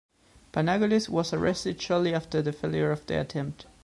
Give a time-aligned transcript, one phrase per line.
[0.51, 3.67] Panagoulis was arrested shortly after the failure of the attempt.